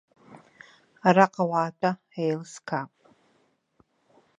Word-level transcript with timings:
Араҟа 1.07 1.43
уаатәа, 1.49 1.91
еилыскаап. 2.21 2.91